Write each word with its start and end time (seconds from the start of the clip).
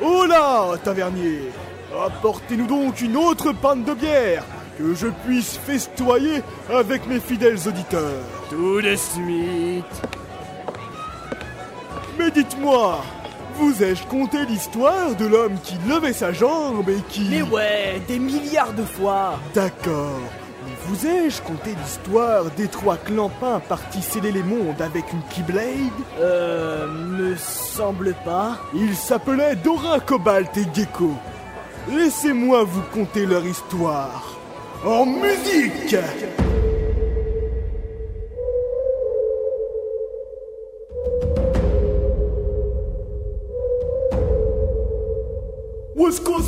Voilà, 0.00 0.76
tavernier 0.82 1.50
Apportez-nous 1.96 2.66
donc 2.66 3.00
une 3.00 3.16
autre 3.16 3.52
panne 3.52 3.82
de 3.82 3.94
bière, 3.94 4.44
que 4.78 4.94
je 4.94 5.08
puisse 5.26 5.56
festoyer 5.56 6.42
avec 6.72 7.06
mes 7.06 7.18
fidèles 7.18 7.58
auditeurs. 7.66 8.22
Tout 8.50 8.80
de 8.80 8.94
suite. 8.94 10.02
Mais 12.18 12.30
dites-moi, 12.30 13.02
vous 13.56 13.82
ai-je 13.82 14.04
conté 14.06 14.44
l'histoire 14.46 15.14
de 15.16 15.26
l'homme 15.26 15.58
qui 15.64 15.76
levait 15.88 16.12
sa 16.12 16.32
jambe 16.32 16.88
et 16.88 17.00
qui... 17.08 17.28
Mais 17.30 17.42
ouais, 17.42 18.00
des 18.06 18.18
milliards 18.18 18.74
de 18.74 18.84
fois. 18.84 19.38
D'accord. 19.54 20.20
Vous 20.88 21.06
ai-je 21.06 21.42
conté 21.42 21.74
l'histoire 21.74 22.46
des 22.56 22.66
trois 22.66 22.96
clampins 22.96 23.60
partis 23.60 24.00
sceller 24.00 24.32
les 24.32 24.42
mondes 24.42 24.80
avec 24.80 25.12
une 25.12 25.20
Keyblade? 25.28 25.64
Euh, 26.18 26.86
me 26.86 27.36
semble 27.36 28.14
pas. 28.24 28.56
Ils 28.74 28.96
s'appelaient 28.96 29.56
Dora, 29.56 30.00
Cobalt 30.00 30.56
et 30.56 30.64
Gecko. 30.72 31.12
Laissez-moi 31.90 32.64
vous 32.64 32.80
conter 32.90 33.26
leur 33.26 33.44
histoire. 33.44 34.38
En 34.82 35.04
musique 35.04 35.94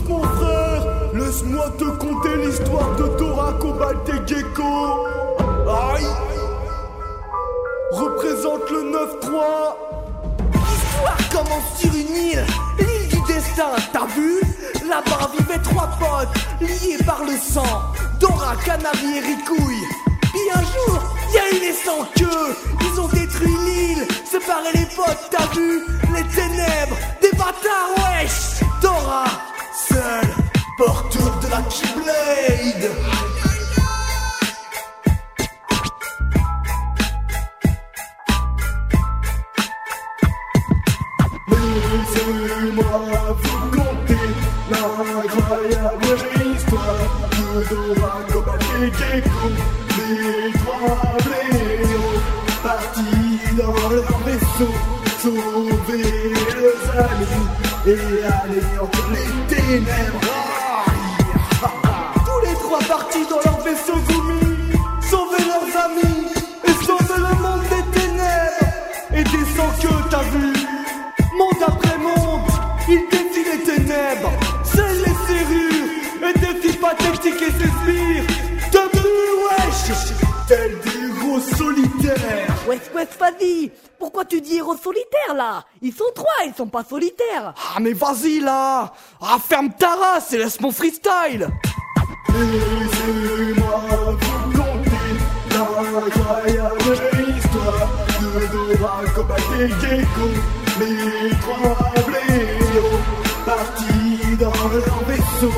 mon 0.09 0.23
frère, 0.23 0.60
laisse-moi 1.15 1.71
te 1.79 1.85
conter 1.85 2.37
l'histoire 2.37 2.97
de 2.97 3.19
Dora, 3.19 3.53
Cobalt 3.61 4.09
et 4.09 4.29
Gecko. 4.29 5.07
Aïe. 5.69 6.07
Représente 7.93 8.71
le 8.71 8.83
9-3 8.93 9.91
L'histoire 10.55 11.29
commence 11.33 11.79
sur 11.79 11.93
une 11.93 12.17
île, 12.17 12.47
l'île 12.79 13.09
du 13.09 13.33
destin, 13.33 13.71
t'as 13.93 14.07
vu? 14.07 14.41
Là-bas 14.89 15.31
vivaient 15.39 15.63
trois 15.63 15.89
potes, 15.99 16.29
liés 16.61 16.99
par 17.05 17.23
le 17.25 17.37
sang, 17.37 17.83
Dora, 18.21 18.55
Canary 18.65 19.19
et 19.19 19.21
Ricouille. 19.21 19.87
Puis 20.21 20.41
un 20.55 20.61
jour, 20.61 21.01
y 21.33 21.39
a 21.39 21.57
eu 21.57 21.61
les 21.61 21.73
sans 21.73 22.07
ils 22.81 23.01
ont 23.01 23.09
détruit 23.09 23.57
l'île, 23.67 24.07
séparé 24.25 24.73
les 24.75 24.87
potes, 24.97 25.31
t'as 25.31 25.47
vu? 25.55 25.83
Les 26.15 26.25
ténèbres, 26.35 26.97
des 27.21 27.31
bâtards, 27.33 27.95
wesh! 27.97 28.61
Dora, 28.83 29.25
seule, 29.89 30.50
porteur 30.81 31.39
de 31.43 31.49
la 31.51 31.61
Keyblade 31.69 32.91
Laissez-moi 41.51 42.97
vous 43.43 43.63
conter 43.77 44.29
l'incroyable 44.71 46.13
histoire 46.57 47.05
de 47.37 47.49
Dora, 47.69 48.57
et 48.81 48.91
Gecko, 48.99 49.49
les 50.09 50.53
trois 50.61 51.03
blaireaux 51.27 52.21
partis 52.63 53.39
dans 53.59 53.89
leur 53.91 54.19
vaisseau, 54.25 54.73
sauver 55.21 56.33
leurs 56.57 56.89
amis 57.05 57.49
et 57.87 58.25
anéantir 58.25 59.05
les 59.13 59.55
ténèbres. 59.55 60.50
Partis 62.89 63.25
dans 63.29 63.37
leur 63.45 63.61
vaisseau 63.61 63.95
Gumi, 64.09 64.73
sauver 65.09 65.45
leurs 65.47 65.85
amis 65.85 66.27
et 66.65 66.85
sauver 66.85 67.19
le 67.19 67.43
monde 67.43 67.63
des 67.71 68.01
ténèbres. 68.01 69.15
Et 69.15 69.23
des 69.25 69.45
sans 69.57 69.71
queue, 69.81 70.05
t'as 70.11 70.23
vu 70.23 70.53
Monde 71.37 71.63
après 71.67 71.99
monde, 71.99 72.49
ils 72.89 73.07
défient 73.11 73.45
les 73.53 73.63
ténèbres, 73.63 74.31
scellent 74.65 75.05
les 75.05 75.27
serrures 75.27 76.29
et 76.29 76.39
défient 76.39 76.77
pathétiques 76.79 77.43
et 77.43 77.53
ses 77.53 77.69
sbires. 77.69 78.25
Debout, 78.73 79.49
wesh 79.51 80.13
Tel 80.49 80.73
des 80.81 81.21
gros 81.21 81.39
solitaires. 81.41 82.55
Wesh, 82.67 82.81
wesh, 82.95 83.09
vas-y. 83.19 83.71
Pourquoi 83.99 84.25
tu 84.25 84.41
dis 84.41 84.57
héros 84.57 84.77
solitaires 84.77 85.35
là? 85.35 85.65
Ils 85.81 85.93
sont 85.93 86.05
trois, 86.15 86.45
ils 86.47 86.55
sont 86.55 86.67
pas 86.67 86.83
solitaires. 86.83 87.55
Ah 87.75 87.79
mais 87.81 87.93
vas-y 87.93 88.41
là 88.41 88.93
Ah 89.21 89.37
ferme 89.39 89.71
ta 89.79 89.95
race 89.95 90.33
et 90.33 90.39
laisse 90.39 90.61
mon 90.61 90.73
freestyle 90.73 91.49
les 100.81 101.31
trois 101.41 101.77
blaireaux 102.07 103.01
partis 103.45 104.37
dans 104.39 104.69
leur 104.73 105.05
vaisseau, 105.07 105.53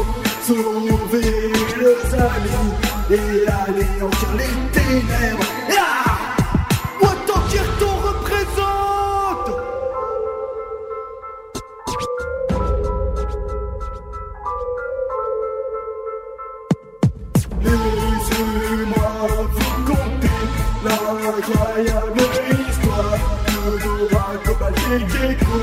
sauver 0.47 1.53
leurs 1.81 2.15
amis 2.15 2.72
et 3.10 3.49
anéantir 3.49 4.28
les 4.37 4.71
ténèbres. 4.72 5.52
Laissez-moi 18.32 19.26
vous 19.53 19.84
conter 19.84 20.31
l'incroyable 20.84 22.20
histoire 22.69 23.19
Dora, 23.82 24.32
Cobalt 24.44 24.78
et 24.91 25.00
Gecko, 25.00 25.59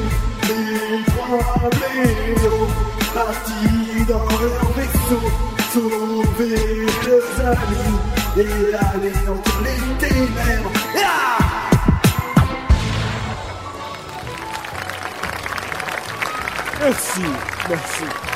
les 0.48 1.04
trois 1.06 1.70
blaireaux 1.72 2.68
partis 3.14 4.06
dans 4.08 4.30
leur 4.40 4.72
vaisseau, 4.76 5.24
sauver 5.74 6.86
leurs 7.08 7.48
amis 7.48 7.98
et 8.38 8.76
anéantir 8.76 9.54
les 9.64 10.08
ténèbres. 10.08 10.72
Merci, 16.80 17.22
merci. 17.68 18.29